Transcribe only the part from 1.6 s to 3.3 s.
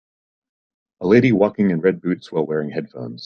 in red boots while wearing headphones.